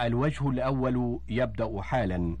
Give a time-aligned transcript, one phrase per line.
[0.00, 2.38] الوجه الأول يبدأ حالا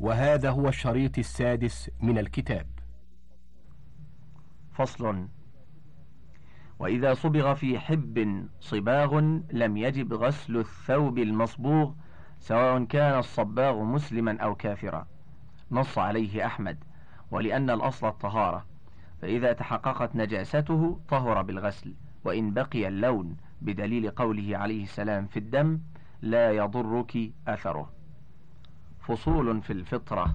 [0.00, 2.66] وهذا هو الشريط السادس من الكتاب.
[4.72, 5.28] فصل.
[6.78, 9.18] وإذا صبغ في حب صباغ
[9.52, 11.92] لم يجب غسل الثوب المصبوغ
[12.38, 15.06] سواء كان الصباغ مسلما أو كافرا.
[15.70, 16.84] نص عليه أحمد.
[17.30, 18.66] ولأن الأصل الطهارة.
[19.22, 21.94] فإذا تحققت نجاسته طهر بالغسل
[22.24, 25.80] وإن بقي اللون بدليل قوله عليه السلام في الدم
[26.22, 27.90] لا يضرك أثره.
[29.00, 30.34] فصول في الفطرة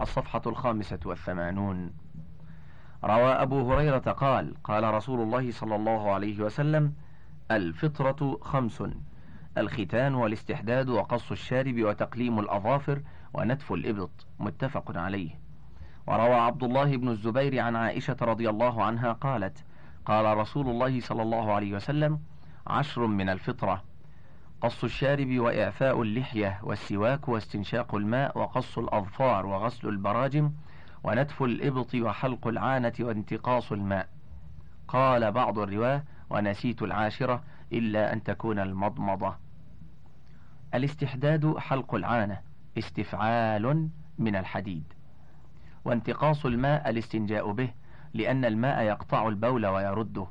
[0.00, 1.92] الصفحة الخامسة والثمانون.
[3.04, 6.94] روى أبو هريرة قال قال رسول الله صلى الله عليه وسلم
[7.50, 8.82] الفطرة خمس
[9.58, 13.02] الختان والاستحداد وقص الشارب وتقليم الأظافر
[13.34, 15.30] ونتف الإبط متفق عليه.
[16.06, 19.64] وروى عبد الله بن الزبير عن عائشة رضي الله عنها قالت
[20.04, 22.20] قال رسول الله صلى الله عليه وسلم
[22.66, 23.82] عشر من الفطرة.
[24.60, 30.52] قص الشارب وإعفاء اللحية والسواك واستنشاق الماء وقص الأظفار وغسل البراجم
[31.04, 34.08] ونتف الإبط وحلق العانة وانتقاص الماء.
[34.88, 39.36] قال بعض الرواة ونسيت العاشرة إلا أن تكون المضمضة
[40.74, 42.40] الاستحداد حلق العانة
[42.78, 44.92] استفعال من الحديد.
[45.84, 47.70] وانتقاص الماء الاستنجاء به
[48.14, 50.26] لأن الماء يقطع البول ويرده.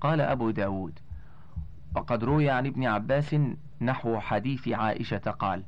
[0.00, 0.98] قال أبو داود
[1.94, 3.36] وقد روي عن ابن عباس
[3.80, 5.64] نحو حديث عائشة قال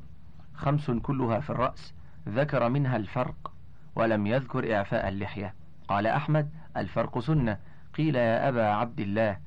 [0.54, 1.94] خمس كلها في الرأس
[2.28, 3.52] ذكر منها الفرق
[3.96, 5.54] ولم يذكر إعفاء اللحية.
[5.88, 7.58] قال أحمد الفرق سنة.
[7.94, 9.38] قيل يا أبا عبد الله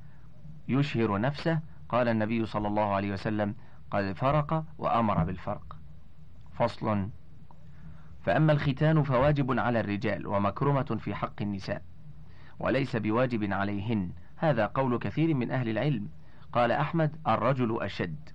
[0.68, 1.60] يشهر نفسه.
[1.88, 3.54] قال النبي صلى الله عليه وسلم
[3.90, 5.76] قد فرق وأمر بالفرق.
[6.52, 7.08] فصل.
[8.22, 11.82] فأما الختان فواجب على الرجال ومكرمة في حق النساء
[12.58, 14.10] وليس بواجب عليهن.
[14.36, 16.08] هذا قول كثير من أهل العلم.
[16.52, 18.28] قال أحمد الرجل أشد.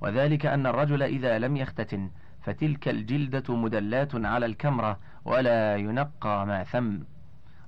[0.00, 2.10] وذلك أن الرجل إذا لم يختتن
[2.42, 6.98] فتلك الجلدة مدلات على الكمرة ولا ينقى ما ثم.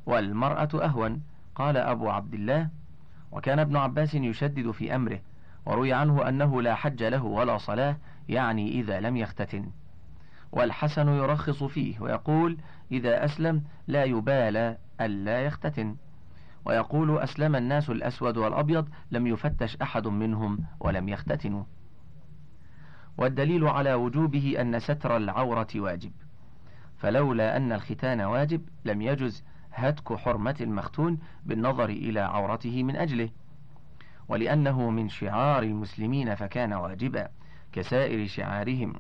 [0.07, 1.23] والمرأة أهون.
[1.55, 2.69] قال أبو عبد الله
[3.33, 5.21] وكان ابن عباس يشدد في أمره
[5.67, 7.97] وروي عنه أنه لا حج له ولا صلاة
[8.29, 9.71] يعني إذا لم يختتن.
[10.53, 12.59] والحسن يرخص فيه ويقول
[12.93, 15.97] إذا أسلم لا يبالى ألا يختتن.
[16.67, 21.65] ويقول أسلم الناس الأسود والأبيض لم يفتش أحد منهم ولم يختتنوا.
[23.19, 26.13] والدليل على وجوبه أن ستر العورة واجب.
[26.99, 33.29] فلولا أن الختان واجب لم يجز هتك حرمة المختون بالنظر إلى عورته من أجله.
[34.29, 37.29] ولأنه من شعار المسلمين فكان واجبا
[37.73, 38.93] كسائر شعارهم.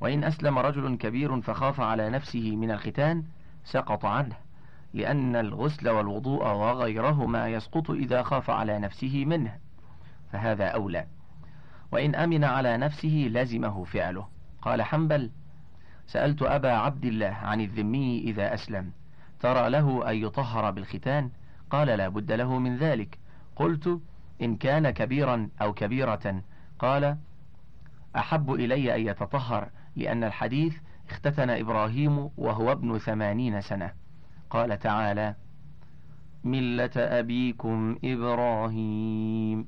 [0.00, 3.24] وإن أسلم رجل كبير فخاف على نفسه من الختان
[3.64, 4.36] سقط عنه.
[4.94, 9.58] لأن الغسل والوضوء وغيرهما يسقط إذا خاف على نفسه منه
[10.32, 11.06] فهذا أولى.
[11.92, 14.28] وإن أمن على نفسه لزمه فعله.
[14.62, 15.30] قال حنبل
[16.06, 18.92] سألت أبا عبد الله عن الذمي إذا أسلم
[19.40, 21.30] ترى له أن يطهر بالختان؟
[21.70, 23.18] قال لا بد له من ذلك.
[23.56, 24.00] قلت
[24.42, 26.42] إن كان كبيرا أو كبيرة.
[26.78, 27.16] قال
[28.16, 30.76] أحب إلي أن يتطهر لأن الحديث
[31.10, 33.99] اختتن إبراهيم وهو ابن ثمانين سنة.
[34.50, 35.34] قال تعالى
[36.44, 39.66] ملة أبيكم إبراهيم.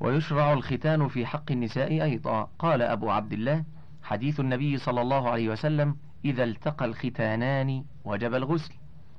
[0.00, 2.42] ويشرع الختان في حق النساء أيضا.
[2.58, 3.64] قال أبو عبد الله
[4.02, 8.74] حديث النبي صلى الله عليه وسلم إذا التقى الختانان وجب الغسل.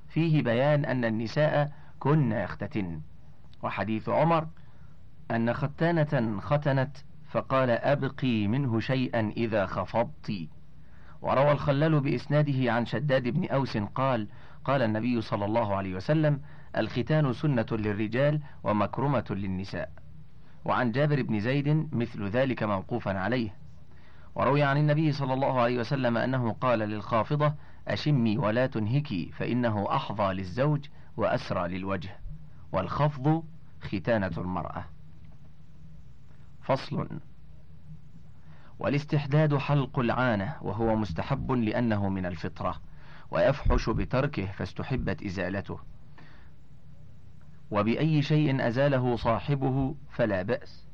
[0.09, 3.01] فيه بيان أن النساء كن يختتن
[3.63, 4.47] وحديث عمر
[5.31, 6.97] أن ختانة ختنت
[7.31, 10.47] فقال أبقي منه شيئا إذا خفضت.
[11.25, 14.27] وروى الخلال بإسناده عن شداد بن أوس قال
[14.65, 16.41] قال النبي صلى الله عليه وسلم
[16.77, 19.91] الختان سنة للرجال ومكرمة للنساء.
[20.65, 23.55] وعن جابر بن زيد مثل ذلك موقوفا عليه.
[24.35, 27.53] وروي عن النبي صلى الله عليه وسلم أنه قال للخافضة
[27.87, 30.85] أشمي ولا تنهكي فإنه أحظى للزوج
[31.17, 32.17] وأسرى للوجه.
[32.71, 33.43] والخفض
[33.81, 34.85] ختانة المرأة.
[36.61, 37.19] فصل.
[38.79, 42.81] والاستحداد حلق العانة وهو مستحب لأنه من الفطرة
[43.31, 45.79] ويفحش بتركه فاستحبت إزالته.
[47.71, 50.87] وبأي شيء أزاله صاحبه فلا بأس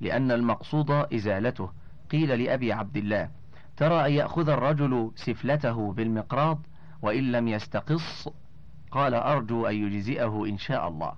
[0.00, 1.72] لأن المقصود إزالته.
[2.10, 3.30] قيل لأبي عبد الله
[3.76, 6.66] ترى أن يأخذ الرجل سفلته بالمقراض
[7.02, 8.28] وإن لم يستقص؟
[8.90, 11.12] قال أرجو أن يجزئه إن شاء الله.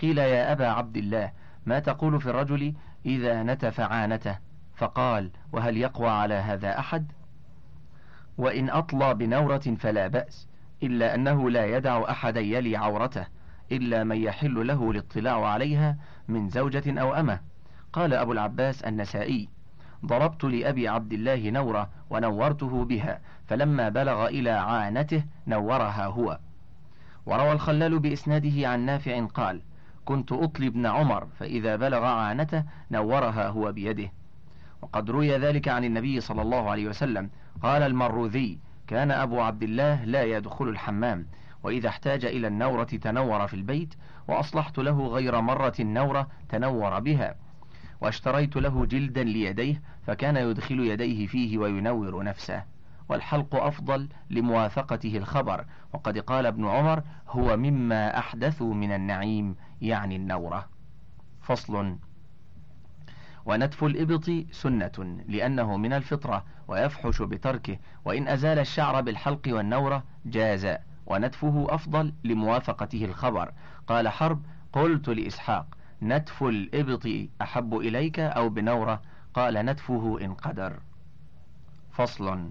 [0.00, 1.32] قيل يا أبا عبد الله
[1.66, 2.74] ما تقول في الرجل
[3.06, 4.38] إذا نتف عانته؟
[4.82, 7.12] فقال وهل يقوى على هذا أحد؟
[8.38, 10.48] وإن أطلى بنورة فلا بأس
[10.82, 13.26] إلا أنه لا يدع أحدا يلي عورته
[13.72, 15.96] إلا من يحل له الاطلاع عليها
[16.28, 17.40] من زوجة أو أمة.
[17.92, 19.48] قال أبو العباس النسائي
[20.06, 26.38] ضربت لأبي عبد الله نورة ونورته بها فلما بلغ إلى عانته نورها هو.
[27.26, 29.62] وروى الخلال بإسناده عن نافع قال
[30.04, 34.10] كنت أطلي ابن عمر فإذا بلغ عانته نورها هو بيده.
[34.82, 37.30] وقد روي ذلك عن النبي صلى الله عليه وسلم.
[37.62, 41.26] قال المروذي كان أبو عبد الله لا يدخل الحمام
[41.62, 43.94] وإذا احتاج إلى النورة تنور في البيت
[44.28, 47.34] وأصلحت له غير مرة النورة تنور بها.
[48.00, 52.64] واشتريت له جلدا ليديه فكان يدخل يديه فيه وينور نفسه.
[53.08, 55.64] والحلق أفضل لموافقته الخبر.
[55.92, 60.68] وقد قال ابن عمر هو مما أحدثوا من النعيم يعني النورة.
[61.40, 61.96] فصل.
[63.46, 71.66] ونتف الإبط سنة لأنه من الفطرة ويفحش بتركه وإن أزال الشعر بالحلق والنورة جاز ونتفه
[71.70, 73.52] أفضل لموافقته الخبر.
[73.86, 74.42] قال حرب
[74.72, 75.66] قلت لإسحاق
[76.02, 77.08] نتف الإبط
[77.42, 79.02] أحب إليك أو بنورة؟
[79.34, 80.80] قال نتفه إن قدر.
[81.92, 82.50] فصل.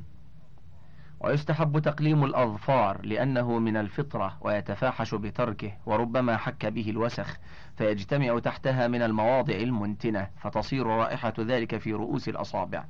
[1.23, 7.37] ويستحب تقليم الأظفار لأنه من الفطرة ويتفاحش بتركه وربما حك به الوسخ
[7.77, 12.85] فيجتمع تحتها من المواضع المنتنة فتصير رائحة ذلك في رؤوس الأصابع.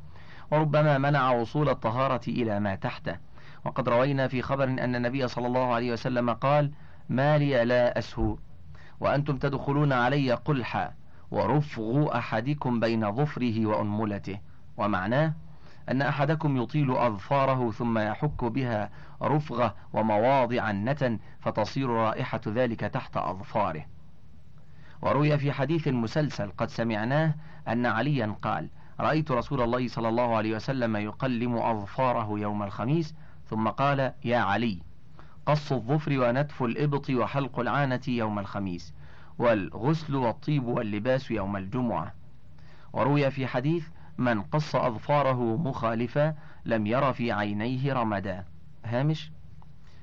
[0.51, 3.18] وربما منع وصول الطهارة إلى ما تحته.
[3.66, 6.72] وقد روينا في خبر أن النبي صلى الله عليه وسلم قال
[7.10, 8.38] ما لي لا أسهو
[9.00, 10.94] وأنتم تدخلون علي قلحا
[11.31, 14.39] ورفغ أحدكم بين ظفره وأنملته.
[14.77, 15.34] ومعناه
[15.91, 18.89] أن أحدكم يطيل أظفاره ثم يحك بها
[19.21, 23.85] رفغة ومواضع نتن فتصير رائحة ذلك تحت أظفاره.
[25.01, 27.35] وروي في حديث مسلسل قد سمعناه
[27.67, 33.15] أن عليا قال رأيت رسول الله صلى الله عليه وسلم يقلم أظفاره يوم الخميس
[33.49, 34.79] ثم قال يا علي
[35.45, 38.93] قص الظفر ونتف الإبط وحلق العانة يوم الخميس
[39.39, 42.13] والغسل والطيب واللباس يوم الجمعة.
[42.93, 43.88] وروي في حديث
[44.18, 46.36] من قص أظفاره مخالفا
[46.66, 48.46] لم ير في عينيه رمدا.
[48.86, 49.31] هامش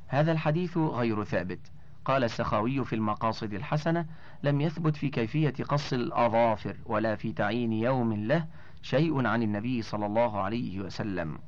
[0.07, 1.73] هذا الحديث غير ثابت.
[2.05, 4.07] قال السخاوي في المقاصد الحسنة
[4.43, 8.47] لم يثبت في كيفية قص الأظافر ولا في تعيين يوم له
[8.83, 11.39] شيء عن النبي صلى الله عليه وسلم.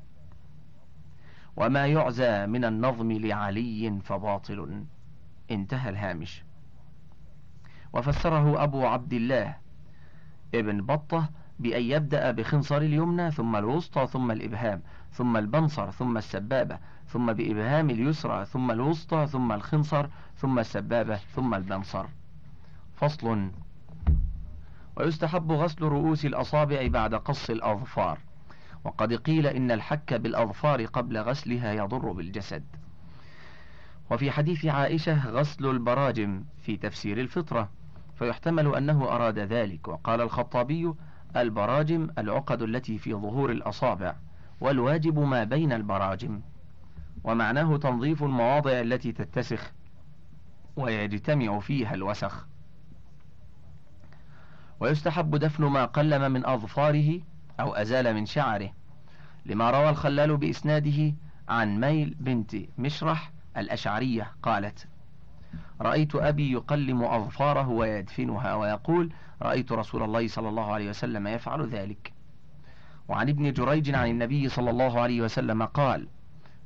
[1.57, 4.85] وما يعزى من النظم لعلي فباطل.
[5.51, 6.45] انتهى الهامش.
[7.93, 9.57] وفسره أبو عبد الله
[10.55, 11.31] ابن بطة
[11.61, 16.79] بأن يبدأ بخنصر اليمنى ثم الوسطى ثم الإبهام ثم البنصر ثم السبابة
[17.09, 22.07] ثم بإبهام اليسرى ثم الوسطى ثم الخنصر ثم السبابة ثم البنصر.
[22.97, 23.51] فصل.
[24.97, 28.19] ويستحب غسل رؤوس الأصابع بعد قص الأظفار.
[28.85, 32.65] وقد قيل إن الحك بالأظفار قبل غسلها يضر بالجسد.
[34.11, 37.69] وفي حديث عائشة غسل البراجم في تفسير الفطرة
[38.19, 39.89] فيحتمل أنه أراد ذلك.
[39.89, 40.93] وقال الخطابي
[41.37, 44.15] البراجم العقد التي في ظهور الأصابع
[44.61, 46.41] والواجب ما بين البراجم.
[47.25, 49.73] ومعناه تنظيف المواضع التي تتسخ
[50.77, 52.47] ويجتمع فيها الوسخ.
[54.81, 57.21] ويستحب دفن ما قلم من أظفاره
[57.61, 58.71] أو أزال من شعره
[59.47, 61.15] لما روى الخلال بإسناده
[61.49, 64.89] عن ميل بنت مشرح الأشعرية قالت
[65.81, 72.13] رأيت أبي يقلم أظفاره ويدفنها ويقول رأيت رسول الله صلى الله عليه وسلم يفعل ذلك.
[73.09, 76.09] وعن ابن جريج عن النبي صلى الله عليه وسلم قال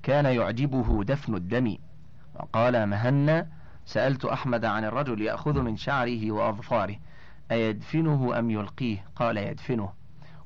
[0.03, 1.77] كان يعجبه دفن الدم
[2.35, 3.47] وقال مهنا
[3.87, 6.97] سألت أحمد عن الرجل يأخذ من شعره وأظفاره
[7.53, 9.05] أيدفنه أم يلقيه?
[9.17, 9.93] قال يدفنه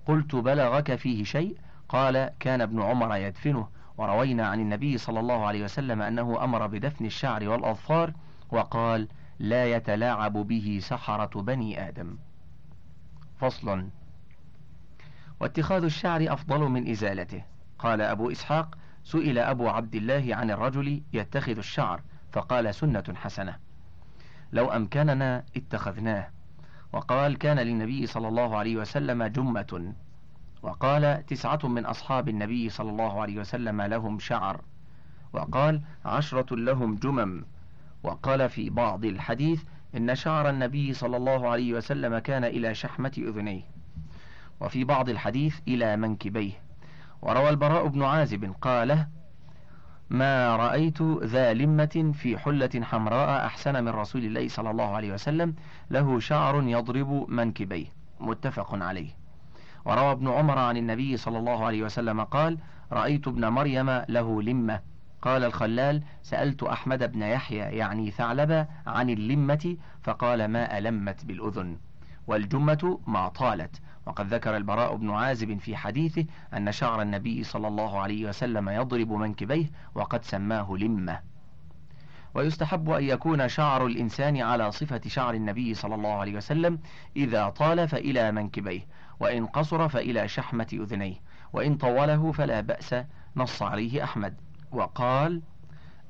[0.07, 1.57] قلت بلغك فيه شيء؟
[1.89, 3.69] قال كان ابن عمر يدفنه
[3.99, 8.13] وروينا عن النبي صلى الله عليه وسلم أنه أمر بدفن الشعر والأظفار
[8.53, 12.19] وقال لا يتلاعب به سحرة بني آدم.
[13.41, 13.89] فصل.
[15.41, 17.45] واتخاذ الشعر أفضل من إزالته.
[17.79, 22.03] قال أبو إسحاق سئل أبو عبد الله عن الرجل يتخذ الشعر
[22.33, 23.57] فقال سنة حسنة.
[24.53, 26.31] لو أمكننا اتخذناه.
[26.93, 29.95] وقال كان للنبي صلى الله عليه وسلم جمة.
[30.63, 34.61] وقال تسعة من أصحاب النبي صلى الله عليه وسلم لهم شعر.
[35.33, 37.45] وقال عشرة لهم جمم.
[38.03, 39.63] وقال في بعض الحديث
[39.97, 43.63] إن شعر النبي صلى الله عليه وسلم كان إلى شحمة أذنيه
[44.61, 46.53] وفي بعض الحديث إلى منكبيه.
[47.23, 49.07] وروى البراء بن عازب قال
[50.11, 55.55] ما رأيت ذا لمة في حلة حمراء أحسن من رسول الله صلى الله عليه وسلم
[55.91, 57.87] له شعر يضرب منكبيه.
[58.21, 59.11] متفق عليه.
[59.85, 62.59] وروى ابن عمر عن النبي صلى الله عليه وسلم قال
[62.93, 64.81] رأيت ابن مريم له لمة.
[65.23, 71.79] قال الخلال سألت أحمد بن يحيى يعني ثعلبة عن اللمة فقال ما ألمت بالأذن.
[72.27, 73.81] والجمة ما طالت.
[74.07, 79.13] وقد ذكر البراء بن عازب في حديثه أن شعر النبي صلى الله عليه وسلم يضرب
[79.13, 81.21] منكبيه وقد سماه لمة.
[82.35, 86.79] ويستحب أن يكون شعر الإنسان على صفة شعر النبي صلى الله عليه وسلم
[87.17, 88.87] إذا طال فإلى منكبيه
[89.21, 91.15] وإن قصر فإلى شحمة أذنيه
[91.53, 92.95] وإن طوله فلا بأس
[93.37, 94.35] نص عليه أحمد.
[94.73, 95.43] وقال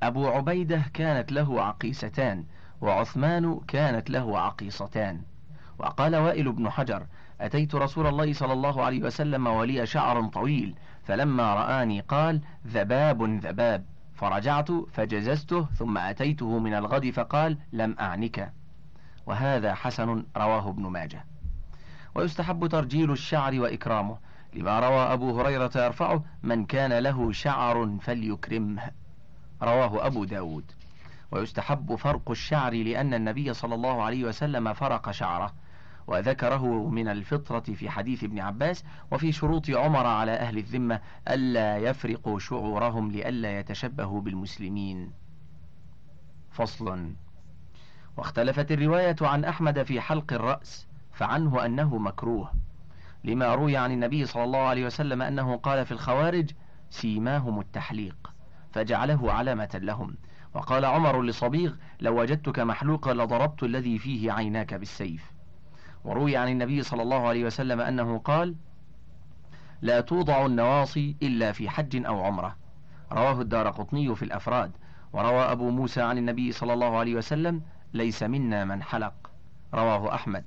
[0.03, 2.45] أبو عبيدة كانت له عقيستان
[2.81, 5.21] وعثمان كانت له عقيصتان.
[5.79, 7.07] وقال وائل بن حجر
[7.41, 10.75] أتيت رسول الله صلى الله عليه وسلم ولي شعر طويل
[11.05, 13.85] فلما رآني قال ذباب ذباب.
[14.15, 18.53] فرجعت فجززته ثم أتيته من الغد فقال لم أعنك.
[19.27, 21.25] وهذا حسن رواه ابن ماجه.
[22.15, 24.19] ويستحب ترجيل الشعر وإكرامه.
[24.55, 28.83] لما روى أبو هريرة يرفعه من كان له شعر فليكرمه.
[29.63, 30.73] رواه أبو داود.
[31.31, 35.53] ويستحب فرق الشعر لأن النبي صلى الله عليه وسلم فرق شعره.
[36.07, 42.39] وذكره من الفطرة في حديث ابن عباس وفي شروط عمر على أهل الذمة ألا يفرقوا
[42.39, 45.13] شعورهم لئلا يتشبهوا بالمسلمين.
[46.51, 47.13] فصل.
[48.17, 52.53] واختلفت الرواية عن أحمد في حلق الرأس فعنه أنه مكروه.
[53.25, 56.51] لما روي عن النبي صلى الله عليه وسلم أنه قال في الخوارج
[56.91, 58.33] سيماهم التحليق
[58.73, 60.15] فجعله علامة لهم.
[60.55, 65.33] وقال عمر لصبيغ لو وجدتك محلوقا لضربت الذي فيه عيناك بالسيف.
[66.05, 68.55] وروي عن النبي صلى الله عليه وسلم أنه قال
[69.83, 72.57] لا توضع النواصي إلا في حج أو عمرة.
[73.13, 74.71] رواه الدار قطني في الأفراد.
[75.13, 77.63] وروى أبو موسى عن النبي صلى الله عليه وسلم
[77.95, 79.31] ليس منا من حلق.
[79.75, 80.45] رواه أحمد.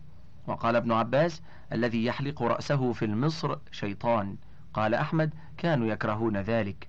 [0.51, 1.41] وقال ابن عباس
[1.73, 4.35] الذي يحلق رأسه في المصر شيطان.
[4.73, 6.87] قال أحمد كانوا يكرهون ذلك.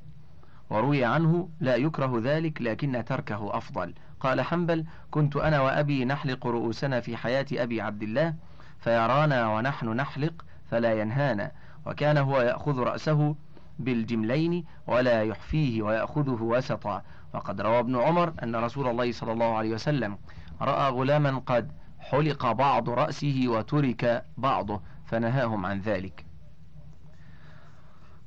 [0.70, 3.94] وروي عنه لا يكره ذلك لكن تركه أفضل.
[4.20, 8.34] قال حنبل كنت أنا وأبي نحلق رؤوسنا في حياة أبي عبد الله
[8.78, 11.52] فيرانا ونحن نحلق فلا ينهانا.
[11.86, 13.36] وكان هو يأخذ رأسه
[13.78, 17.02] بالجملين ولا يحفيه ويأخذه وسطا.
[17.34, 20.18] وقد روى ابن عمر أن رسول الله صلى الله عليه وسلم
[20.60, 26.24] رأى غلاما قد حلق بعض رأسه وترك بعضه فنهاهم عن ذلك.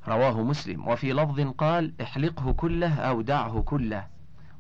[0.08, 0.88] رواه مسلم.
[0.88, 4.08] وفي لفظ قال احلقه كله أو دعه كله.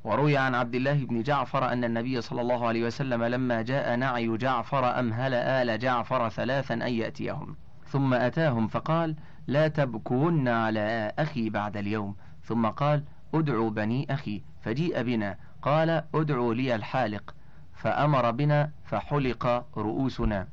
[0.04, 4.38] وروي عن عبد الله بن جعفر أن النبي صلى الله عليه وسلم لما جاء نعي
[4.38, 7.56] جعفر أمهل آل جعفر ثلاثا أن يأتيهم.
[7.88, 9.16] ثم أتاهم فقال
[9.48, 12.16] لا تبكون على أخي بعد اليوم.
[12.44, 13.04] ثم قال
[13.34, 14.44] ادعوا بني أخي.
[14.62, 17.36] فجيء بنا قال ادعوا لي الحالق.
[17.76, 20.48] فأمر بنا فحلق رؤوسنا.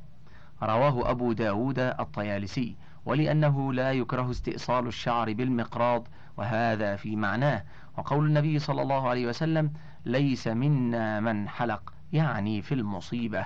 [0.63, 2.75] رواه أبو داود الطيالسي.
[3.05, 7.63] ولأنه لا يكره استئصال الشعر بالمقراض وهذا في معناه.
[7.97, 9.73] وقول النبي صلى الله عليه وسلم
[10.05, 11.93] ليس منا من حلق.
[12.13, 13.45] يعني في المصيبة.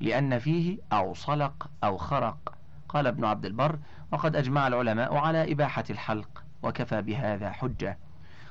[0.00, 2.54] لأن فيه أو صلق أو خرق.
[2.88, 3.78] قال ابن عبد البر
[4.12, 7.98] وقد أجمع العلماء على إباحة الحلق وكفى بهذا حجة.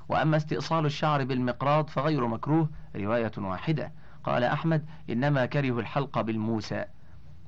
[0.10, 3.92] وأما استئصال الشعر بالمقراض فغير مكروه رواية واحدة.
[4.26, 6.86] قال أحمد إنما كره الحلق بالموسى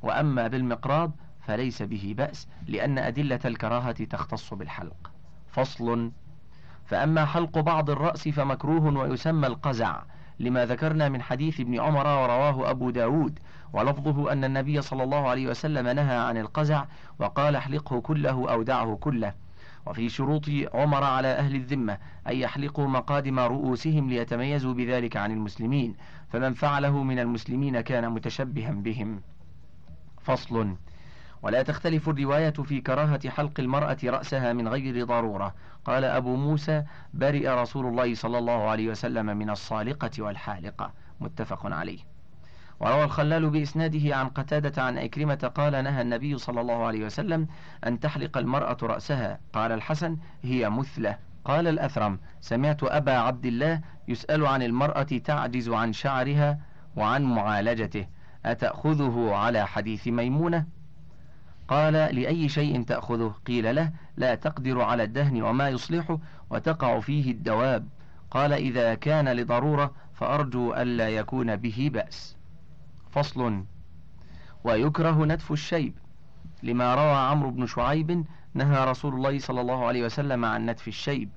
[0.02, 5.12] وأما بالمقراض فليس به بأس لأن أدلة الكراهة تختص بالحلق.
[5.48, 6.12] فصل
[6.86, 10.02] فأما حلق بعض الرأس فمكروه ويسمى القزع
[10.40, 13.40] لما ذكرنا من حديث ابن عمر ورواه أبو داود
[13.74, 16.86] ولفظه أن النبي صلى الله عليه وسلم نهى عن القزع
[17.20, 19.34] وقال احلقه كله أو دعه كله.
[19.88, 25.96] وفي شروط عمر على أهل الذمة أن يحلقوا مقادم رؤوسهم ليتميزوا بذلك عن المسلمين
[26.30, 29.22] فمن فعله من المسلمين كان متشبها بهم.
[30.22, 30.76] فصل
[31.42, 35.56] ولا تختلف الرواية في كراهة حلق المرأة رأسها من غير ضرورة.
[35.86, 40.94] قال أبو موسى برئ رسول الله صلى الله عليه وسلم من الصالقة والحالقة.
[41.20, 42.17] متفق عليه.
[42.80, 47.48] وروى الخلال بإسناده عن قتادة عن أكرمة قال نهى النبي صلى الله عليه وسلم
[47.88, 49.40] أن تحلق المرأة رأسها.
[49.54, 51.18] قال الحسن هي مثلة.
[51.46, 56.60] قال الأثرم سمعت أبا عبد الله يسأل عن المرأة تعجز عن شعرها
[56.96, 58.08] وعن معالجته.
[58.46, 60.66] أتأخذه على حديث ميمونة؟
[61.68, 66.20] قال لأي شيء تأخذه؟ قيل له لا تقدر على الدهن وما يصلحه
[66.50, 67.88] وتقع فيه الدواب.
[68.32, 72.37] قال إذا كان لضرورة فأرجو ألا يكون به بأس.
[73.12, 73.64] فصل.
[74.64, 75.94] ويكره نتف الشيب.
[76.64, 81.30] لما روى عمرو بن شعيب نهى رسول الله صلى الله عليه وسلم عن نتف الشيب.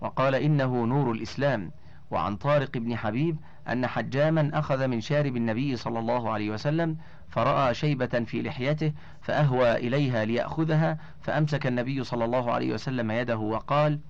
[0.00, 1.70] وقال إنه نور الإسلام.
[2.10, 3.36] وعن طارق بن حبيب
[3.68, 6.96] أن حجاما أخذ من شارب النبي صلى الله عليه وسلم
[7.28, 14.00] فرأى شيبة في لحيته فأهوى إليها ليأخذها فأمسك النبي صلى الله عليه وسلم يده وقال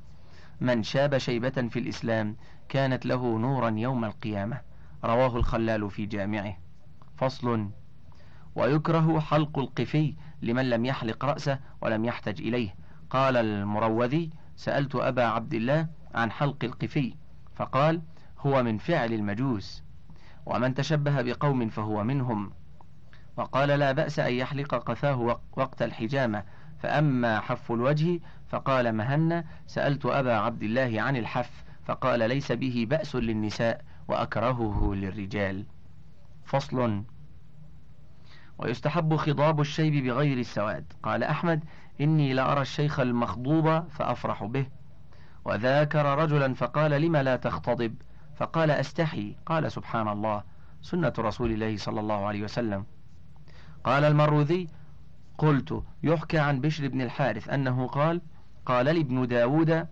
[0.61, 2.37] من شاب شيبة في الإسلام
[2.69, 4.61] كانت له نورا يوم القيامة.
[5.05, 6.57] رواه الخلال في جامعه.
[7.23, 7.71] فصل
[8.55, 12.75] ويكره حلق القفي لمن لم يحلق رأسه ولم يحتج إليه.
[13.11, 17.15] قال المروذي سألت أبا عبد الله عن حلق القفي
[17.55, 18.03] فقال
[18.39, 19.83] هو من فعل المجوس
[20.47, 22.53] ومن تشبه بقوم فهو منهم.
[23.37, 26.45] وقال لا بأس أن يحلق قفاه وقت الحجامة.
[26.79, 33.17] فأما حف الوجه فقال مهنا سألت أبا عبد الله عن الحف فقال ليس به بأس
[33.17, 35.65] للنساء وأكرهه للرجال.
[36.45, 37.03] فصل
[38.59, 40.93] ويستحب خضاب الشيب بغير السواد.
[41.03, 41.65] قال أحمد
[42.01, 44.67] إني لأرى الشيخ المخضوب فأفرح به.
[45.45, 47.95] وذاكر رجلا فقال لم لا تختضب
[48.37, 49.37] فقال أستحي.
[49.47, 50.43] قال سبحان الله.
[50.83, 52.85] سنة رسول الله صلى الله عليه وسلم.
[53.85, 54.69] قال المروذي
[55.39, 58.21] قلت يحكى عن بشر بن الحارث أنه قال
[58.67, 59.87] قال لي ابن داود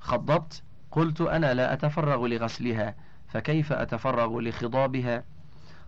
[0.00, 2.94] خضبت؟ قلت أنا لا أتفرغ لغسلها
[3.28, 5.24] فكيف أتفرغ لخضابها؟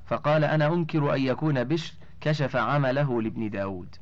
[0.06, 3.96] فقال أنا أنكر أن يكون بشر كشف عمله لابن داود.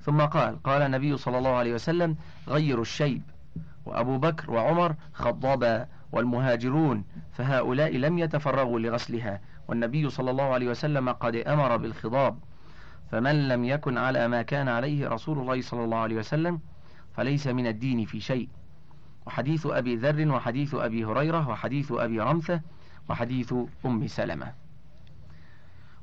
[0.00, 2.16] ثم قال قال النبي صلى الله عليه وسلم
[2.48, 3.22] غيروا الشيب.
[3.86, 9.40] وأبو بكر وعمر خضبا والمهاجرون فهؤلاء لم يتفرغوا لغسلها.
[9.68, 12.38] والنبي صلى الله عليه وسلم قد أمر بالخضاب
[13.10, 16.60] فمن لم يكن على ما كان عليه رسول الله صلى الله عليه وسلم
[17.14, 18.48] فليس من الدين في شيء.
[19.26, 22.60] وحديث أبي ذر وحديث أبي هريرة وحديث أبي رمثة
[23.08, 23.54] وحديث
[23.86, 24.65] أم سلمة.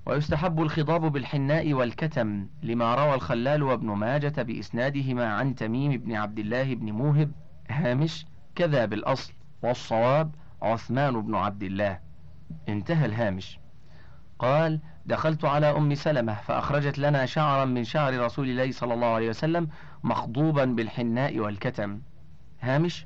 [0.05, 6.75] ويستحب الخضاب بالحناء والكتم لما روى الخلال وابن ماجة بإسنادهما عن تميم بن عبد الله
[6.75, 7.31] بن موهب
[7.69, 11.99] هامش كذا بالأصل والصواب عثمان بن عبد الله.
[12.69, 13.59] انتهى الهامش.
[14.39, 19.29] قال دخلت على أم سلمة فأخرجت لنا شعرا من شعر رسول الله صلى الله عليه
[19.29, 19.67] وسلم
[20.03, 22.01] مخضوبا بالحناء والكتم.
[22.61, 23.05] هامش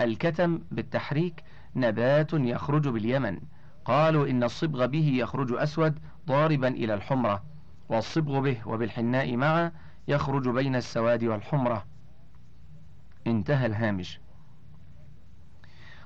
[0.00, 1.42] الكتم بالتحريك
[1.76, 3.40] نبات يخرج باليمن.
[3.84, 7.42] قالوا إن الصبغ به يخرج أسود ضاربا إلى الحمرة
[7.88, 9.72] والصبغ به وبالحناء معا
[10.08, 11.84] يخرج بين السواد والحمرة.
[13.26, 14.20] انتهى الهامش.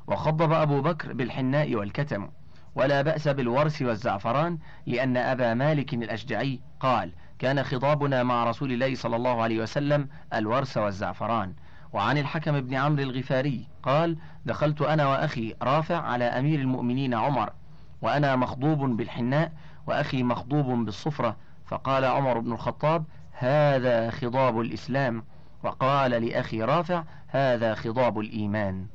[0.06, 2.28] وخضب أبو بكر بالحناء والكتم
[2.74, 9.16] ولا بأس بالورس والزعفران لأن أبا مالك الأشجعي قال كان خضابنا مع رسول الله صلى
[9.16, 11.54] الله عليه وسلم الورس والزعفران
[11.92, 17.52] وعن الحكم بن عمرو الغفاري قال دخلت أنا وأخي رافع على أمير المؤمنين عمر
[18.02, 19.52] وأنا مخضوب بالحناء
[19.86, 21.36] وأخي مخضوب بالصفرة.
[21.66, 25.24] فقال عمر بن الخطاب هذا خضاب الإسلام.
[25.62, 28.86] وقال لأخي رافع هذا خضاب الإيمان.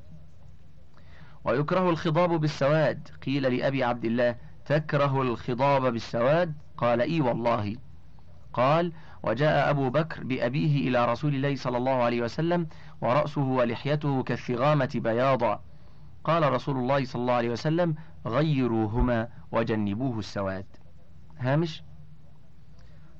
[1.43, 3.09] ويكره الخضاب بالسواد.
[3.25, 7.75] قيل لأبي عبد الله تكره الخضاب بالسواد؟ قال إي والله.
[8.53, 8.91] قال
[9.23, 12.67] وجاء أبو بكر بأبيه إلى رسول الله صلى الله عليه وسلم
[13.01, 15.61] ورأسه ولحيته كالثغامة بياضا
[16.23, 20.65] قال رسول الله صلى الله عليه وسلم غيروهما وجنبوه السواد.
[21.39, 21.83] هامش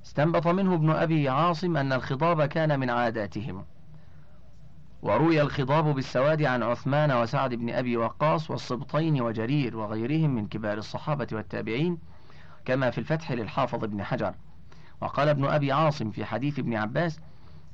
[0.06, 3.66] استنبط منه ابن أبي عاصم أن الخضاب كان من عاداتهم.
[5.02, 11.28] وروي الخضاب بالسواد عن عثمان وسعد بن أبي وقاص والصبطين وجرير وغيرهم من كبار الصحابة
[11.32, 11.98] والتابعين
[12.66, 14.36] كما في الفتح للحافظ ابن حجر.
[15.02, 17.20] وقال ابن أبي عاصم في حديث ابن عباس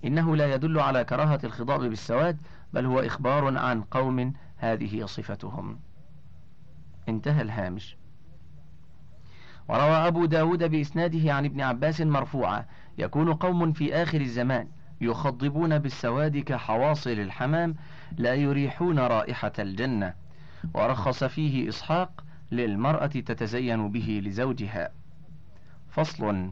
[0.05, 2.37] إنه لا يدل على كراهة الخضاب بالسواد
[2.73, 5.79] بل هو إخبار عن قوم هذه صفتهم.
[7.09, 7.97] انتهى الهامش.
[9.69, 12.65] وروى أبو داود بإسناده عن ابن عباس مرفوعا
[12.97, 14.67] يكون قوم في آخر الزمان
[15.01, 17.75] يخضبون بالسواد كحواصل الحمام
[18.17, 20.13] لا يريحون رائحة الجنة.
[20.73, 24.91] ورخص فيه إسحاق للمرأة تتزين به لزوجها.
[25.89, 26.51] فصل.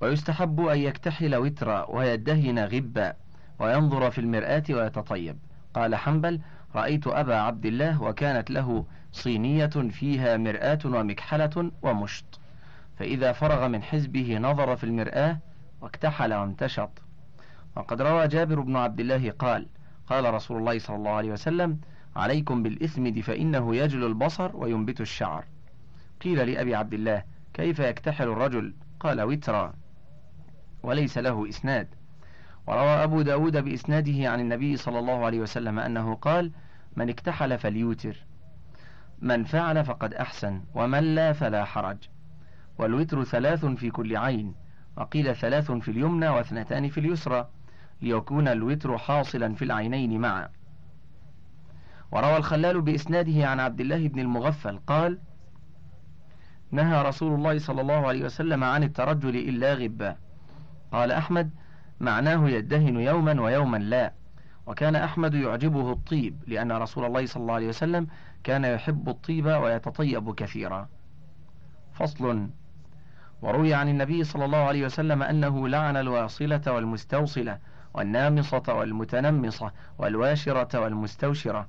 [0.00, 3.12] ويستحب أن يكتحل وترا ويدهن غبا
[3.58, 5.38] وينظر في المرآة ويتطيب.
[5.74, 6.40] قال حنبل
[6.74, 12.40] رأيت أبا عبد الله وكانت له صينية فيها مرآة ومكحلة ومشط.
[12.98, 15.38] فإذا فرغ من حزبه نظر في المرآة
[15.80, 16.90] واكتحل وامتشط
[17.76, 19.66] وقد روى جابر بن عبد الله قال
[20.06, 21.80] قال رسول الله صلى الله عليه وسلم
[22.16, 25.44] عليكم بالإثمد فإنه يجل البصر وينبت الشعر.
[26.20, 27.22] قيل لأبي عبد الله
[27.54, 29.74] كيف يكتحل الرجل؟ قال وترا
[30.82, 31.88] وليس له إسناد.
[32.66, 36.52] وروى أبو داود بإسناده عن النبي صلى الله عليه وسلم أنه قال
[36.96, 38.16] من اكتحل فليوتر.
[39.22, 41.96] من فعل فقد أحسن ومن لا فلا حرج.
[42.78, 44.54] والوتر ثلاث في كل عين
[44.96, 47.48] وقيل ثلاث في اليمنى واثنتان في اليسرى
[48.02, 50.48] ليكون الوتر حاصلا في العينين معا.
[52.12, 55.18] وروى الخلال بإسناده عن عبد الله بن المغفل قال
[56.70, 60.16] نهى رسول الله صلى الله عليه وسلم عن الترجل إلا غبا.
[60.92, 61.50] قال أحمد
[62.00, 64.12] معناه يدهن يوما ويوما لا.
[64.66, 68.06] وكان أحمد يعجبه الطيب لأن رسول الله صلى الله عليه وسلم
[68.46, 70.88] كان يحب الطيب ويتطيب كثيرا.
[71.92, 72.48] فصل.
[73.42, 77.58] وروي عن النبي صلى الله عليه وسلم أنه لعن الواصلة والمستوصلة
[77.94, 81.68] والنامصة والمتنمصة والواشرة والمستوشرة.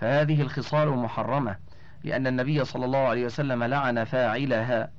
[0.00, 1.56] فهذه الخصال محرمة
[2.04, 4.90] لأن النبي صلى الله عليه وسلم لعن فاعلها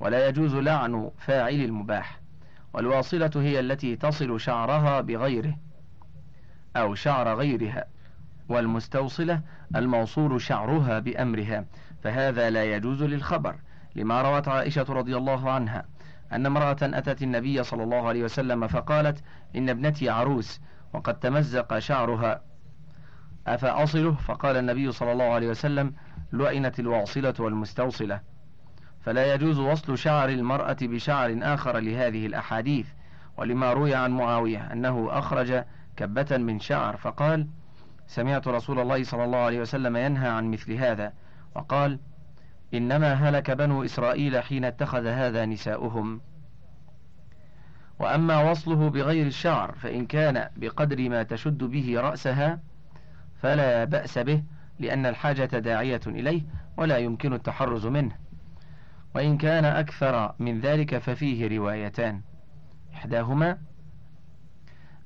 [0.00, 2.20] ولا يجوز لعن فاعل المباح.
[2.72, 5.56] والواصلة هي التي تصل شعرها بغيره
[6.76, 7.84] أو شعر غيرها.
[8.48, 9.40] والمستوصلة
[9.76, 11.64] الموصول شعرها بأمرها
[12.02, 13.56] فهذا لا يجوز للخبر
[13.96, 15.84] لما روت عائشة رضي الله عنها
[16.32, 19.22] أن امرأة أتت النبي صلى الله عليه وسلم فقالت
[19.56, 20.60] إن ابنتي عروس
[20.92, 22.42] وقد تمزق شعرها.
[23.46, 25.92] أفأصله؟ فقال النبي صلى الله عليه وسلم
[26.32, 28.20] لعنت الواصلة والمستوصلة.
[29.00, 32.86] فلا يجوز وصل شعر المرأة بشعر آخر لهذه الأحاديث
[33.36, 35.64] ولما روي عن معاوية أنه أخرج
[35.96, 37.48] كبة من شعر فقال
[38.08, 41.12] سمعت رسول الله صلى الله عليه وسلم ينهى عن مثل هذا
[41.54, 41.98] وقال
[42.74, 46.20] إنما هلك بنو إسرائيل حين اتخذ هذا نساؤهم.
[47.98, 52.60] وأما وصله بغير الشعر فإن كان بقدر ما تشد به رأسها
[53.42, 54.42] فلا بأس به
[54.78, 56.42] لأن الحاجة داعية إليه
[56.76, 58.16] ولا يمكن التحرز منه.
[59.14, 62.20] وإن كان أكثر من ذلك ففيه روايتان.
[62.94, 63.58] إحداهما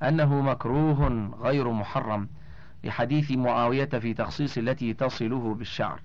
[0.03, 2.29] أنه مكروه غير محرم.
[2.83, 6.01] لحديث معاوية في تخصيص التي تصله بالشعر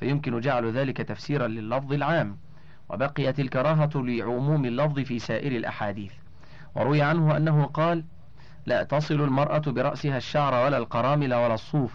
[0.00, 2.36] فيمكن جعل ذلك تفسيرا لللفظ العام
[2.88, 6.12] وبقيت الكراهة لعموم اللفظ في سائر الأحاديث.
[6.74, 8.04] وروي عنه أنه قال
[8.66, 11.94] لا تصل المرأة برأسها الشعر ولا القرامل ولا الصوف.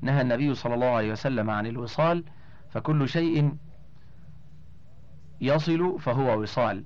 [0.00, 2.24] نهى النبي صلى الله عليه وسلم عن الوصال
[2.70, 3.56] فكل شيء
[5.40, 6.84] يصل فهو وصال.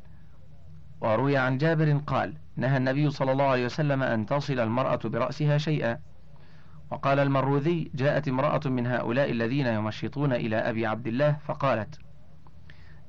[1.01, 5.99] وروي عن جابر قال نهى النبي صلى الله عليه وسلم أن تصل المرأة برأسها شيئا.
[6.93, 11.99] وقال المروذي جاءت امرأة من هؤلاء الذين يمشطون إلى أبي عبد الله فقالت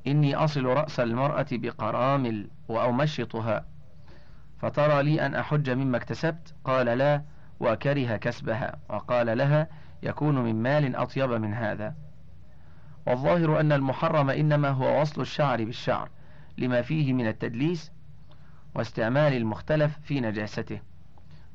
[0.08, 3.66] إني أصل رأس المرأة بقرامل وأمشطها
[4.60, 7.24] فترى لي أن أحج مما اكتسبت؟ قال لا
[7.60, 9.68] وكره كسبها وقال لها
[10.04, 11.96] يكون من مال أطيب من هذا.
[13.08, 16.10] والظاهر أن المحرم إنما هو وصل الشعر بالشعر
[16.58, 17.92] لما فيه من التدليس
[18.76, 20.80] واستعمال المختلف في نجاسته.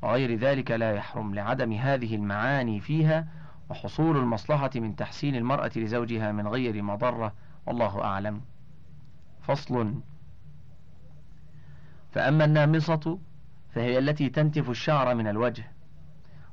[0.01, 3.27] وغير ذلك لا يحرم لعدم هذه المعاني فيها
[3.69, 7.33] وحصول المصلحة من تحسين المرأة لزوجها من غير مضرة.
[7.65, 8.41] والله أعلم.
[9.41, 9.93] فصل.
[12.11, 13.19] فأما النامصة
[13.69, 15.63] فهي التي تنتف الشعر من الوجه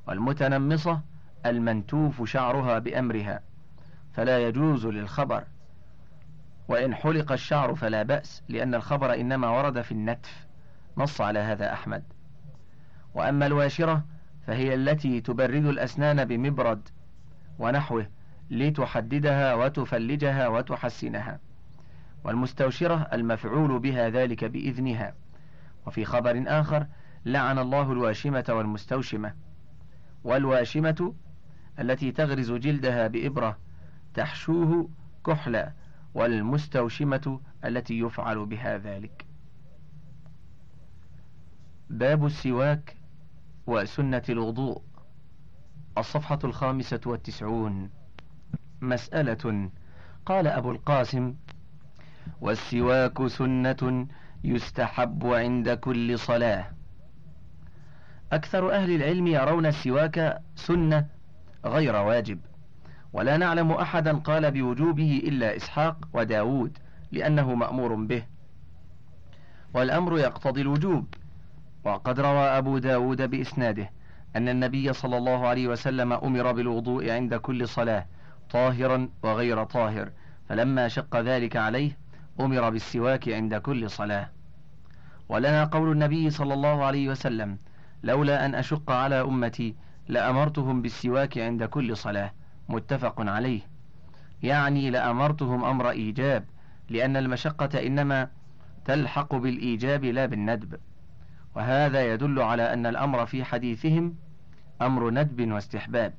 [0.07, 1.01] والمتنمصة
[1.45, 3.41] المنتوف شعرها بأمرها
[4.13, 5.43] فلا يجوز للخبر.
[6.67, 10.47] وإن حلق الشعر فلا بأس لأن الخبر إنما ورد في النتف.
[10.97, 12.03] نص على هذا أحمد.
[13.17, 14.05] وأما الواشرة
[14.47, 16.89] فهي التي تبرد الأسنان بمبرد
[17.59, 18.07] ونحوه
[18.49, 21.39] لتحددها وتفلجها وتحسنها.
[22.23, 25.13] والمستوشرة المفعول بها ذلك بإذنها.
[25.85, 26.87] وفي خبر آخر
[27.25, 29.33] لعن الله الواشمة والمستوشمة.
[30.23, 31.13] والواشمة
[31.79, 33.57] التي تغرز جلدها بإبرة
[34.13, 34.89] تحشوه
[35.25, 35.73] كحلا
[36.13, 39.25] والمستوشمة التي يفعل بها ذلك.
[41.89, 42.96] باب السواك
[43.67, 44.81] وسنة الوضوء.
[45.97, 47.89] الصفحة الخامسة والتسعون.
[48.81, 49.69] مسألة.
[50.25, 51.35] قال أبو القاسم
[52.41, 54.07] والسواك سنة
[54.43, 56.71] يستحب عند كل صلاة.
[58.31, 61.05] أكثر أهل العلم يرون السواك سنة
[61.65, 62.39] غير واجب.
[63.13, 66.77] ولا نعلم أحدا قال بوجوبه إلا إسحاق وداود
[67.11, 68.23] لأنه مأمور به.
[69.73, 71.13] والأمر يقتضي الوجوب.
[71.87, 73.91] وقد روى أبو داود بإسناده
[74.35, 78.05] أن النبي صلى الله عليه وسلم أمر بالوضوء عند كل صلاة
[78.49, 80.11] طاهرا وغير طاهر
[80.49, 81.97] فلما شق ذلك عليه
[82.39, 84.29] أمر بالسواك عند كل صلاة.
[85.29, 87.57] ولنا قول النبي صلى الله عليه وسلم
[88.03, 89.75] لولا أن أشق على أمتي
[90.07, 92.31] لأمرتهم بالسواك عند كل صلاة.
[92.69, 93.61] متفق عليه.
[94.43, 96.45] يعني لأمرتهم أمر إيجاب
[96.89, 98.29] لأن المشقة إنما
[98.85, 100.79] تلحق بالإيجاب لا بالندب.
[101.57, 104.15] وهذا يدل على أن الأمر في حديثهم
[104.81, 106.13] أمر ندب واستحباب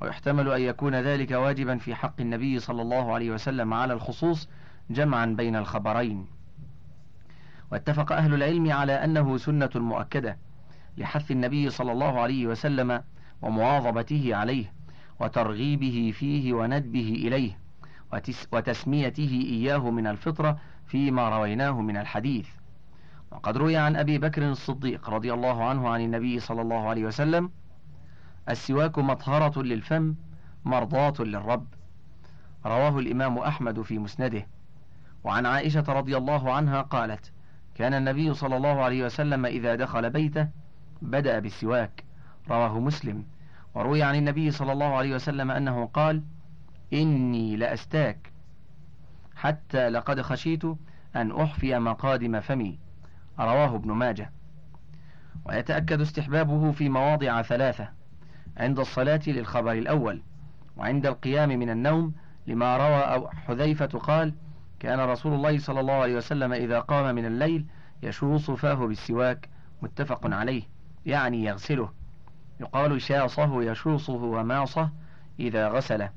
[0.00, 4.48] ويحتمل أن يكون ذلك واجبا في حق النبي صلى الله عليه وسلم على الخصوص
[4.90, 6.26] جمعا بين الخبرين.
[7.72, 10.38] واتفق أهل العلم على أنه سنة مؤكدة
[10.96, 13.02] لحث النبي صلى الله عليه وسلم
[13.42, 14.72] ومواظبته عليه
[15.20, 17.58] وترغيبه فيه وندبه إليه
[18.52, 22.48] وتسميته إياه من الفطرة فيما رويناه من الحديث.
[23.32, 27.50] وقد روي عن أبي بكر الصديق رضي الله عنه عن النبي صلى الله عليه وسلم
[28.48, 30.14] السواك مطهرة للفم
[30.64, 31.66] مرضاة للرب.
[32.66, 34.46] رواه الإمام أحمد في مسنده.
[35.24, 37.32] وعن عائشة رضي الله عنها قالت
[37.74, 40.48] كان النبي صلى الله عليه وسلم إذا دخل بيته
[41.02, 42.04] بدأ بالسواك.
[42.50, 43.26] رواه مسلم.
[43.74, 46.22] وروي عن النبي صلى الله عليه وسلم أنه قال
[46.92, 48.32] إني لأستاك
[49.36, 50.64] حتى لقد خشيت
[51.16, 52.85] أن أحفي مقادم فمي.
[53.38, 54.32] رواه ابن ماجه.
[55.44, 57.88] ويتأكد استحبابه في مواضع ثلاثة
[58.56, 60.22] عند الصلاة للخبر الأول
[60.76, 62.14] وعند القيام من النوم
[62.46, 64.34] لما روى حذيفة قال
[64.80, 67.66] كان رسول الله صلى الله عليه وسلم إذا قام من الليل
[68.02, 69.48] يشوص فاه بالسواك
[69.82, 70.62] متفق عليه
[71.06, 71.92] يعني يغسله.
[72.60, 74.90] يقال شاصه يشوصه وماصه
[75.40, 76.10] إذا غسله.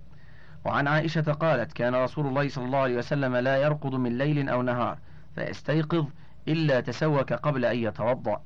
[0.66, 4.62] وعن عائشة قالت كان رسول الله صلى الله عليه وسلم لا يرقد من ليل أو
[4.62, 4.98] نهار
[5.36, 6.06] فيستيقظ
[6.47, 8.41] إلا تسوك قبل أن يتوضأ.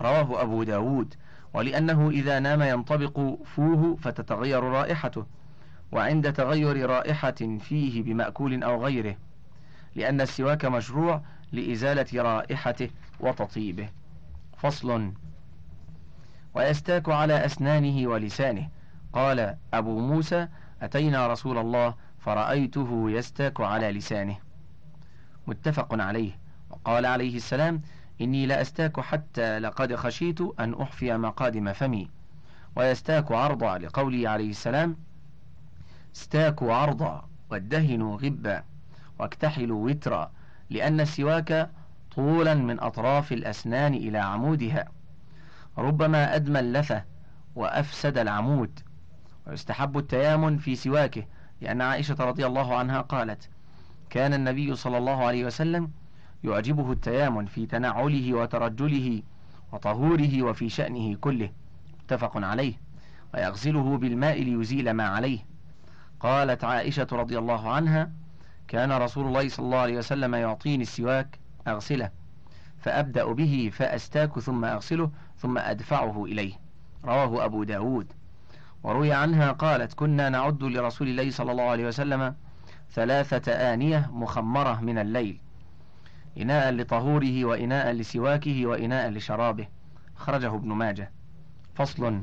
[0.00, 1.14] رواه أبو داود.
[1.54, 5.26] ولأنه إذا نام ينطبق فوه فتتغير رائحته.
[5.92, 9.16] وعند تغير رائحة فيه بمأكول أو غيره.
[9.94, 12.90] لأن السواك مشروع لإزالة رائحته
[13.20, 13.88] وتطيبه.
[14.56, 15.12] فصل.
[16.54, 18.68] ويستاك على أسنانه ولسانه.
[19.12, 20.48] قال أبو موسى
[20.82, 24.36] أتينا رسول الله فرأيته يستاك على لسانه.
[25.46, 26.43] متفق عليه.
[26.84, 27.82] وقال عليه السلام
[28.20, 32.10] إني لأستاك حتى لقد خشيت أن أحفي مقادم فمي.
[32.76, 34.96] ويستاك عرضا لقوله عليه السلام
[36.16, 38.62] استاكوا عرضا وادهنوا غبا
[39.18, 40.30] واكتحلوا وترا
[40.70, 41.70] لأن السواك
[42.16, 44.84] طولا من أطراف الأسنان إلى عمودها.
[45.78, 47.04] ربما أدمى اللثة
[47.56, 48.80] وأفسد العمود.
[49.46, 51.24] ويستحب التيامن في سواكه
[51.60, 53.48] لأن عائشة رضي الله عنها قالت
[54.10, 55.90] كان النبي صلى الله عليه وسلم
[56.44, 59.22] يعجبه التيامن في تنعله وترجله
[59.72, 61.50] وطهوره وفي شأنه كله.
[62.04, 62.74] متفق عليه.
[63.34, 65.38] ويغسله بالماء ليزيل ما عليه.
[66.20, 68.10] قالت عائشة رضي الله عنها
[68.68, 72.10] كان رسول الله صلى الله عليه وسلم يعطيني السواك أغسله.
[72.78, 76.54] فأبدأ به فأستاك ثم أغسله ثم أدفعه إليه.
[77.04, 78.12] رواه أبو داود.
[78.82, 82.34] وروي عنها قالت كنا نعد لرسول الله صلى الله عليه وسلم
[82.92, 85.40] ثلاثة آنية مخمرة من الليل.
[86.38, 89.68] إناء لطهوره وإناء لسواكه وإناء لشرابه.
[90.16, 91.10] خرجه ابن ماجه.
[91.74, 92.22] فصل.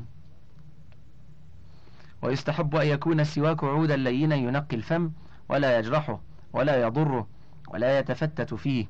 [2.22, 5.10] ويستحب أن يكون السواك عودا لينا ينقي الفم
[5.48, 6.20] ولا يجرحه
[6.52, 7.26] ولا يضره
[7.68, 8.86] ولا يتفتت فيه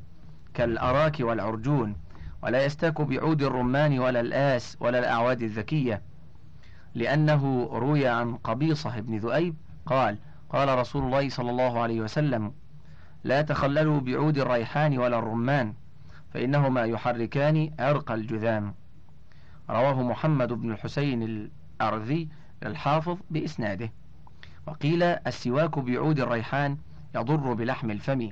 [0.54, 1.96] كالأراك والعرجون
[2.42, 6.02] ولا يستاك بعود الرمان ولا الآس ولا الأعواد الذكية.
[6.94, 9.54] لأنه روي عن قبيصة بن ذؤيب
[9.86, 10.18] قال
[10.50, 12.52] قال رسول الله صلى الله عليه وسلم
[13.24, 15.74] لا تخللوا بعود الريحان ولا الرمان
[16.34, 18.74] فإنهما يحركان عرق الجذام.
[19.70, 22.28] رواه محمد بن الحسين الأرذي
[22.62, 23.92] الحافظ بإسناده.
[24.66, 26.78] وقيل السواك بعود الريحان
[27.14, 28.28] يضر بلحم الفم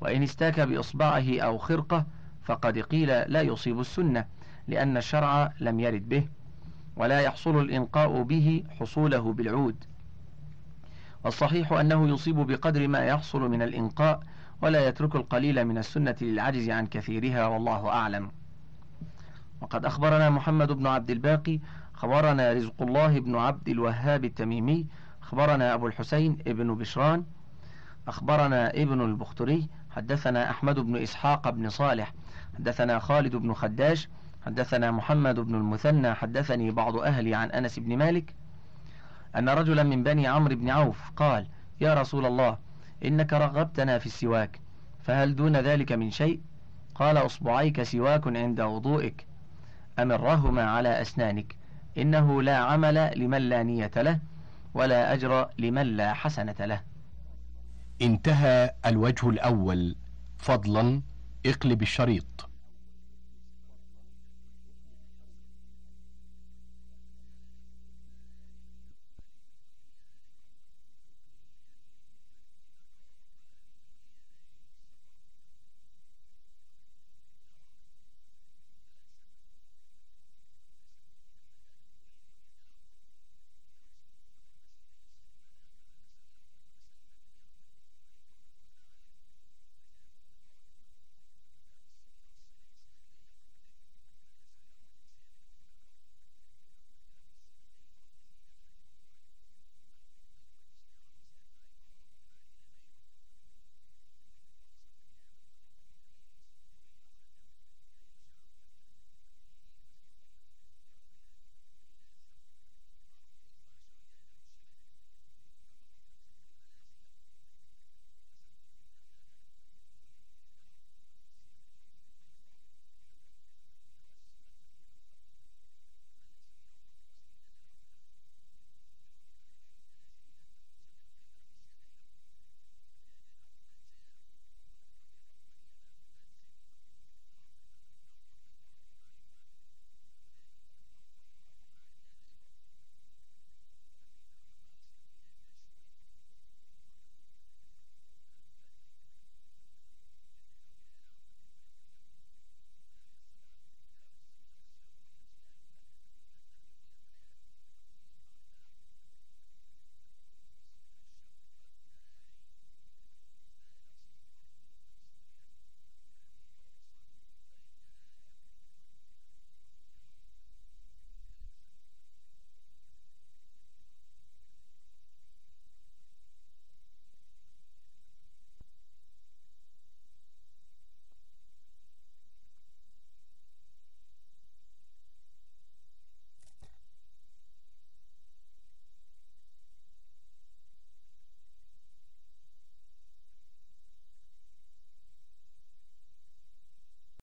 [0.00, 2.06] وإن استاك بإصبعه أو خرقة
[2.42, 4.24] فقد قيل لا يصيب السنة
[4.68, 6.28] لأن الشرع لم يرد به
[6.96, 9.84] ولا يحصل الإنقاء به حصوله بالعود.
[11.24, 14.20] والصحيح أنه يصيب بقدر ما يحصل من الإنقاء
[14.62, 18.30] ولا يترك القليل من السنة للعجز عن كثيرها والله أعلم.
[19.60, 21.60] وقد أخبرنا محمد بن عبد الباقي
[21.94, 24.86] خبرنا رزق الله بن عبد الوهاب التميمي
[25.22, 27.24] أخبرنا أبو الحسين ابن بشران
[28.08, 32.12] أخبرنا ابن البختري حدثنا أحمد بن إسحاق بن صالح
[32.58, 34.08] حدثنا خالد بن خداش
[34.46, 38.34] حدثنا محمد بن المثنى حدثني بعض أهلي عن أنس بن مالك
[39.36, 41.46] أن رجلا من بني عمرو بن عوف قال
[41.80, 42.58] يا رسول الله
[43.04, 44.60] إنك رغبتنا في السواك
[45.02, 46.40] فهل دون ذلك من شيء؟
[46.94, 49.26] قال أصبعيك سواك عند وضوئك
[49.98, 51.56] أمرهما على أسنانك؟
[51.98, 54.18] إنه لا عمل لمن لا نية له
[54.74, 56.80] ولا أجر لمن لا حسنة له.
[58.02, 59.96] انتهى الوجه الأول.
[60.38, 61.02] فضلا
[61.46, 62.48] اقلب الشريط.